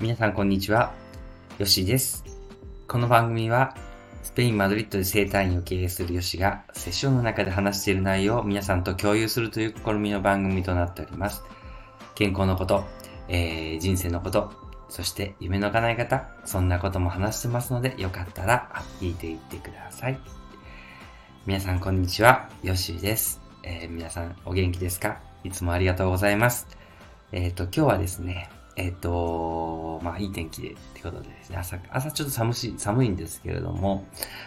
[0.00, 0.92] 皆さんこんにちは。
[1.58, 2.24] ヨッシです。
[2.86, 3.74] この番組は、
[4.22, 11.42] スペイン・マドリッドで生態院を経営するヨシが、セッションの中で話している内容を皆さんと共有するという試みの番組となっております。
[12.14, 12.84] 健康のこと、
[13.26, 14.52] えー、人生のこと、
[14.88, 20.20] そして夢の叶え方、そんなことも話してますので、よかったら聞いていってください。
[21.44, 23.40] 皆さんこんにちは、ヨッシです。
[23.64, 25.18] えー皆さんお元気ですか？
[25.42, 26.68] いつもありがとうございます。
[27.32, 34.06] えっ、と、今日はですね、えっ、と、まあ、いい天気で、ってことでですね、朝、朝ちょっと寒し、寒いんですけれども、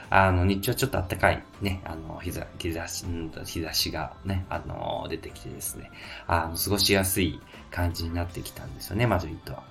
[0.09, 3.05] あの、日中はちょっと暖かい、ね、あの、日ざ、日差し、
[3.45, 5.91] 日差しがね、あの、出てきてですね、
[6.27, 9.63] あの、過ごしやすい感じになってきたんですよね、マドリッドは。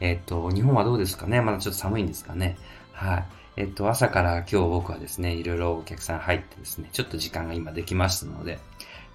[0.00, 2.56] えっ、と、日本はどうですかねまだちょっと寒いんですかね
[2.92, 3.24] はい。
[3.56, 8.58] えっ、と、朝から今日僕はですね、いろいろお客さん入ってですね、ちょっと時間が今できましたので、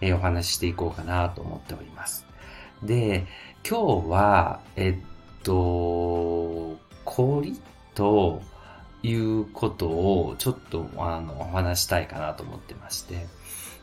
[0.02, 2.28] えーお話ししていこうかなと思っております。
[2.82, 3.28] で、
[3.70, 7.60] 今日は、えっと、氷
[7.94, 8.42] と
[9.04, 13.28] いうことをちょっとあのお話したいかなと思ってまして。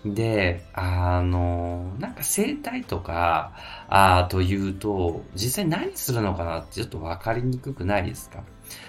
[0.05, 3.53] で、あの、なんか生態とか、
[3.89, 8.43] あというと、実際何するのかなってちょっとわかりにくくないですか？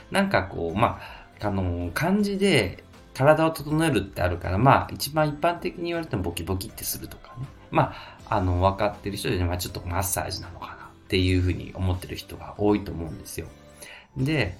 [0.10, 1.00] なんかこう、ま
[1.42, 7.46] あ、あの、漢字で体を整えるってあるから、まあ、一番一般的に言われてもボキボキってするとかね。
[7.72, 7.94] ま
[8.28, 10.78] あ、あの、分かってる人で、まあ、ちょっとマッサージなのかなっ
[11.08, 13.48] ていうふうに思ってる人が多いと思うんですよ。
[14.18, 14.58] で、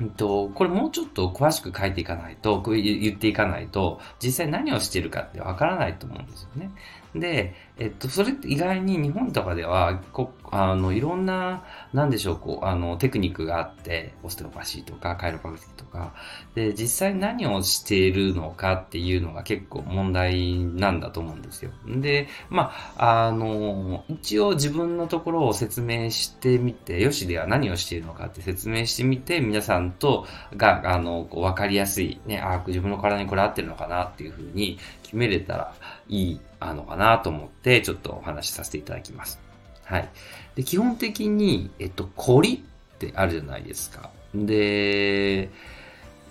[0.00, 6.70] えっと、これもうちょっと詳しく書いていかないと、こう言っていかないと、実際何をしてるかってわからないと思うんですよね。
[7.14, 16.12] で、えっと、それって意外に日本とかでは、こあの、いろんな、なんでしょう、こう、あの、テクニックがあって、オステオパシーとか、カイロパクティとか、
[16.54, 21.70] で、実際何をしているのかっていうのが結構問題なんだと思うんですよ。
[21.86, 35.74] で、まあ、あの、一応自分のところを説明してみて、よしでは何をしているのかって説明してみて、皆さんとが、あの、こう、わかりやすい、ね、あ、自分の体にこれ合ってるのかなっていうふうに決めれたら
[36.10, 39.40] いい、あのかなと思って、ちょっとお話しさせていただきます。
[39.84, 40.08] はい。
[40.56, 44.10] で、基本的に、えっと、コリってあるじゃないですか。
[44.34, 45.50] で、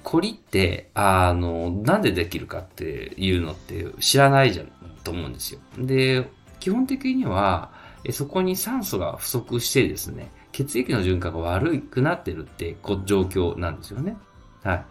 [0.04, 4.72] コリって、あの、なんでできるかっていうのって知らないじゃん、
[5.04, 5.60] と思うんですよ。
[5.78, 6.30] で、
[6.60, 7.72] 基本的には、
[8.04, 12.76] えそこに酸素が不足してですね、血液の循環が悪くなってるって
[13.06, 14.18] 状況なんですよね。
[14.64, 14.86] は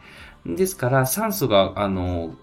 [0.47, 0.57] い。
[0.57, 2.35] ですから、酸素が、あの、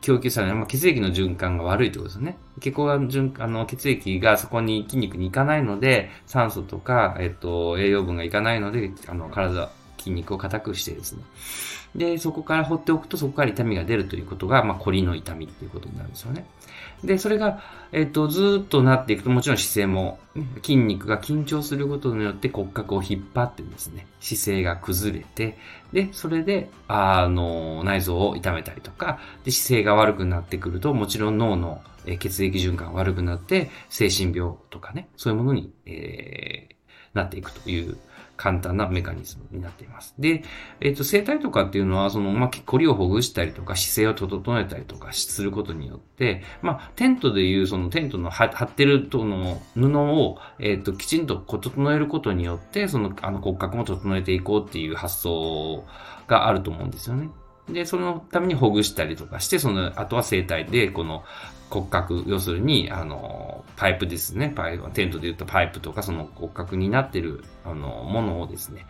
[0.00, 2.38] 供給される、まあ、血液の循環が悪いってことですね。
[2.60, 11.22] 血行が循あの血液がそこに筋肉に行かないので、酸素とか、えっと、栄養分が行かないので、あの、体、筋肉を硬くしてですね。
[11.94, 16.46] で、そこから放っておくと、そこから痛みが出るということが、まあ、コリの痛みっていうことになるんですよね。
[17.04, 17.62] で、それが、
[17.92, 25.58] えっと、ずっとなっていくと、もちろん姿勢も、ね筋肉が緊張することによって骨格を引っ張ってですね、姿勢が崩れて、
[25.92, 31.82] で、それで、あの、内臓を痛めたりとか、で、姿勢が悪くなってくると、もちろん脳の
[32.18, 36.80] 血液循環が悪くなって、精神病とかね、そういうものに、えー
[37.14, 37.96] なっていくという
[38.40, 40.14] 簡単なメカニズムになっています。
[40.18, 40.44] で、
[40.80, 55.84] えっ、と、生体とかっていうのは、その、まあ、凝りをほぐしたりとか、姿勢を整えたりとかすることによって、まあ、テントでいう、そのテントの張ってるとの布を、えっ、と、きちんとこう整えることによって、その、あの骨格も整えていこうっていう発想
[56.26, 57.28] があると思うんですよね。
[57.72, 61.24] で、そのためにほぐしたりとかして、その、あとは生体で、この
[61.70, 64.52] 骨格、要するに、あの、パイプですね。
[64.54, 68.86] パイプ、テントで言ったパイプとか、その骨格になってる、あの、ものをですね、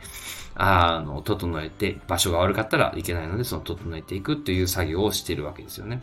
[0.55, 6.03] あの、整えて、場所が悪かったらいけないので、その整えていくっていう作業をしてるわけですよね。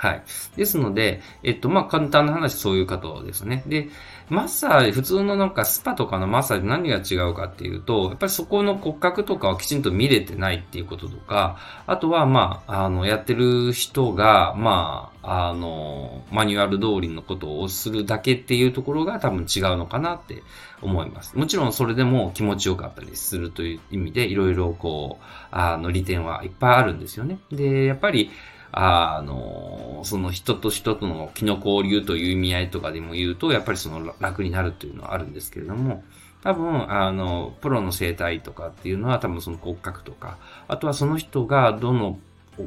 [0.00, 0.22] はい。
[0.56, 3.62] ですので、えっと、まあ、簡単な話、そういう方ですね。
[3.66, 3.90] で、
[4.30, 20.42] マッサージ、普通のなんかスパとかのマッサージ何が違うかっていうと、やっぱりそこの骨格とかをきちんと見れてないっていうこととか、あとは、まあ、あの、やってる人が、まあ、あの、マニュアル通りのことをするだけっていうところが多分違うのかなって
[20.80, 21.36] 思います。
[21.36, 27.38] もちろんそれでも気持ちよかったりするという意味で、いろいろこう、あの、利点はいっぱいあるんですよね。
[27.52, 28.30] で、やっぱり、
[28.72, 36.04] あの、その人と人との気の交流という意味合いとかでも言うと、やっぱりその楽になるというのはあるんですけれども、
[36.42, 40.38] 多分、あの、プロの生態とかっていうのは多分その骨格とか、
[40.68, 42.18] あとはその人がどの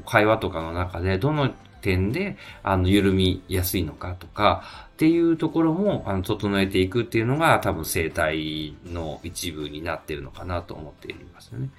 [0.06, 1.52] 会話とかの中でどの
[1.84, 4.64] 点で、あの、緩みやすいのかとか、
[4.94, 11.70] っていうところも、あの、整えていくっていうのが多分生態の一部になってるのかなと思っていますよね。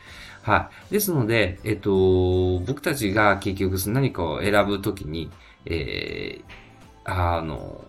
[0.42, 0.92] はい。
[0.92, 5.30] ですので、えっと、僕たちが結局何かを選ぶときに、
[5.64, 7.82] えー、あの、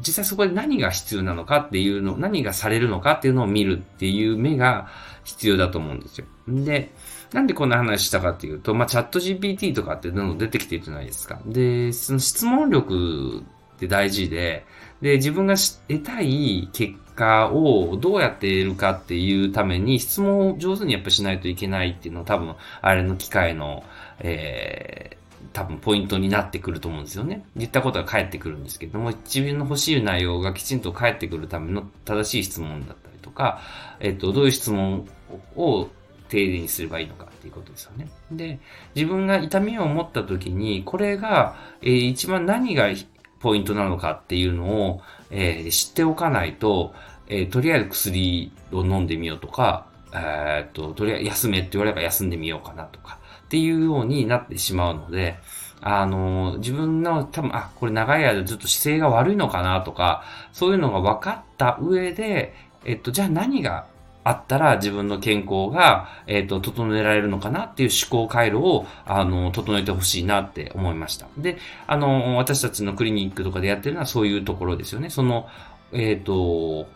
[0.00, 4.88] 実際そこで何が必要なのかっていうの、何がされるのかっていうのを見るっていう目が
[5.22, 6.26] 必要だと思うんですよ。
[6.48, 6.90] で、
[7.34, 11.40] なんでこんな話したかっていうと、まあ、チャット GPT とかってどんどん出てきてるじゃないですか。
[11.44, 13.40] で、その質問力
[13.74, 14.64] って大事で、
[15.02, 15.56] で、自分が
[15.88, 23.82] 得たい結果をどうやって得るかっていうために質問を上手にやっぱしないといけないっていうのは多分、あれの機械の、
[24.20, 27.44] えー、多分ポイントになってくると思うんですよね。
[27.56, 33.60] 言ったことが返ってくるんですけども、自分の欲しい内容がきちんと返ってくるための正しい質問だったりとか、
[33.98, 35.08] えっと、どういう質問
[35.56, 35.88] を
[36.28, 38.08] 丁寧にすればいいのかっていうことですよね。
[38.30, 38.58] で、
[38.94, 42.88] 自分が痛みを持った時に、これが、えー、一番何が
[43.40, 45.00] ポイントなのかっていうのを、
[45.30, 46.94] えー、知っておかないと、
[47.28, 55.36] えー、とりあえず薬を飲んでみようとか、えっと、とりあえず休めって言われれば休んでみようかなとか、っていうようになってしまうので、
[55.80, 62.54] あの、自分の多分、あ、これ長い間ずっと姿勢が悪いのかなとか、そういうのが分かった上で、
[62.84, 63.86] えっと、じゃあ何が
[64.24, 71.26] あったら自分の健康が、えっ、ー、と、整えられるのかなっていう思考回路を、あの、整えてほしいなって思いました。
[71.36, 75.10] で、あの、私たちのクリニックとかでやってるのはそういうところですよね。
[75.10, 75.46] その、
[75.92, 76.88] えっ、ー、と、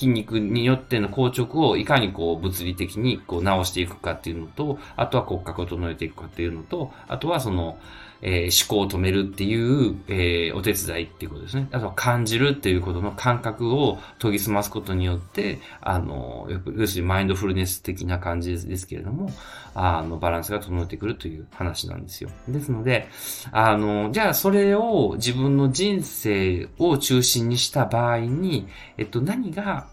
[0.00, 7.78] 筋肉によっての硬直をいかにこう物理的にこう直していくかっていうのと、あとは骨格を整えていくかっていうのと、あとはその、
[8.22, 11.68] えー、思考を止めるっていう、えー、お手伝いっていうことですね。
[11.72, 19.30] あとは感じるっていうことの感覚を研ぎ澄ますことによって、あの、要するにマインドフルネス的な感じですけれども、
[19.74, 22.30] あの、バランスが整ってくるという話なんですよ。
[22.48, 23.08] ですので、
[23.52, 28.68] あの、じゃあそれを自分の人生を中心にした場合に、
[28.98, 29.88] えっと、何が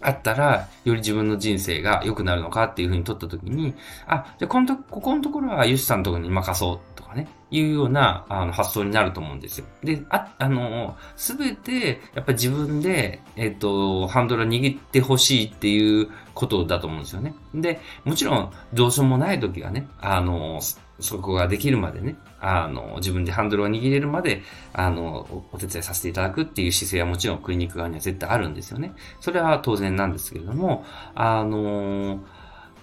[0.00, 3.74] あったら、より自分の人生が良くなるのかっていうふうに取ったときに、
[4.06, 9.66] あ、じゃこのと、ここのところはユシさんのところに任そうとかね、いうようなあの発想になると思うんですよ。
[9.82, 17.34] で、あ、あの、すべて、やっぱり自分で、えっ、と、ハンドルを握ってほしいっていうことだと思うんですよね。
[17.54, 20.60] で、もちろん、どうしようもない時はね、あの、
[21.00, 24.42] そこができるまでね、あの、自分でハンドルを握れるまで、
[24.72, 28.92] あの、お手伝いさせていただくっていう姿勢はもちろんクリニック側には絶対あるんですよね。
[29.20, 32.20] それは当然なんですけれども、あの、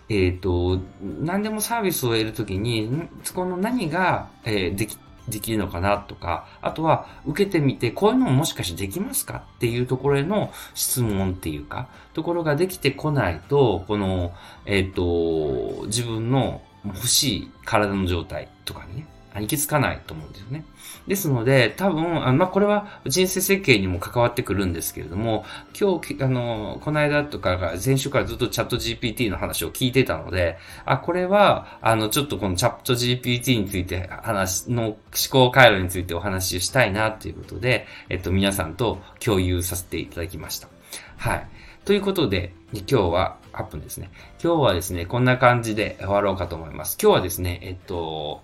[0.10, 4.98] えっ、ー、と、何でもサービスを得るときに、そこの何が、えー、でき、
[5.30, 14.34] できるのかなとか、あとは受けてみて、こういうのももしかしてできますかっていうところへの質問っていうか、ところができてこないと、この、
[14.66, 19.08] えっ、ー、と、自分の欲しい体の状態とかにね、
[19.40, 20.66] 行き着かないと思うんですよね。
[21.08, 25.46] ですので、多分、あまあ、これは人生設計にも関わってくるんですけれども、
[25.80, 34.98] 今日、あの、この間とかが、前週からずっとチャット GPT の話を聞いてたので、あ、これは、あの、ちょっとこのチャット GPT について話の思
[35.32, 40.68] 考回路についてお話ししたいなということで、えっと、皆さんと共有させていただきました。
[41.16, 41.48] はい。
[41.86, 44.10] ということで、今日は8分ですね。
[44.44, 46.98] 今日はですね、こんな感じで終わろうかと思います。
[47.02, 48.42] 今日はですね、えっと、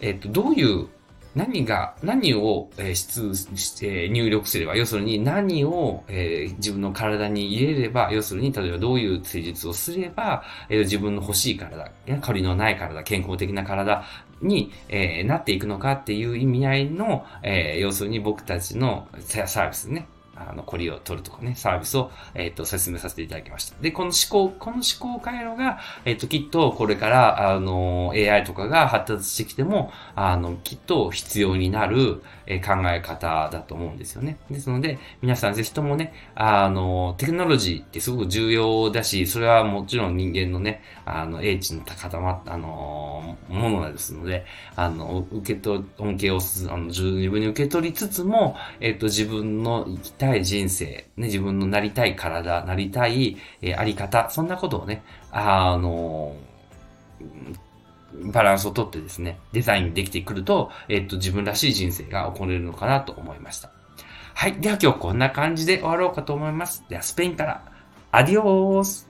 [0.00, 0.88] えっと、どういう
[1.34, 11.90] 何が、何を、えー、出して入力すれば、要するに何を、え、自分の体に入れれば、要するに例えばどういう施術をすれば、え、自分の欲しい体、
[12.20, 14.04] 香りのない体、健康的な体
[14.42, 20.06] に、え、なっていくのかっていう意味合いの、え、要するに僕たちのサービスね、
[20.36, 23.80] あの、コリを取るとかね、サービスを、えっ、ー、と、説明させていただきました。
[23.80, 34.36] で、この思考、この思考回路が、えっ、ー、と、きっとこれから、あの、AI とかが発達してきても、あの、きっと必要になる、え考え方だと思うんですよね。
[34.50, 44.44] ですので、皆さんぜひともね、あの、テクノロジーってすごく重要だし、それはもちろん人間のね、あの、英知の高まった、あの、ものですので、
[44.76, 46.38] あの、受け取、恩恵を
[46.70, 56.34] あの十分に受け取りつつも、えっ、と、自分の生きたい人生、ね、自分のなりたい体、なりたい、えー、あり方、そんなことをね、あの、
[58.32, 63.70] バランスをとってですね、デザインできてくると、えっと、自分らしい人生が起これるのかなと思いました。
[64.34, 64.54] はい。
[64.54, 66.84] では今日こんな感じで終わろうかと思います。
[66.88, 67.62] では、スペインから、
[68.12, 69.08] アディオース